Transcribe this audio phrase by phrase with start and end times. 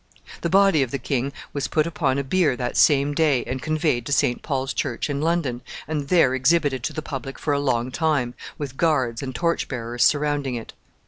[0.41, 4.03] The body of the king was put upon a bier that same day, and conveyed
[4.07, 4.41] to St.
[4.41, 8.77] Paul's Church in London, and there exhibited to the public for a long time, with
[8.77, 10.73] guards and torch bearers surrounding it.